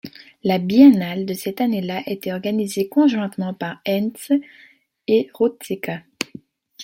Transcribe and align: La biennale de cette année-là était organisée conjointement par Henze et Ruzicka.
La 0.43 0.57
biennale 0.57 1.27
de 1.27 1.35
cette 1.35 1.61
année-là 1.61 2.01
était 2.07 2.33
organisée 2.33 2.89
conjointement 2.89 3.53
par 3.53 3.79
Henze 3.87 4.31
et 5.07 5.29
Ruzicka. 5.35 6.01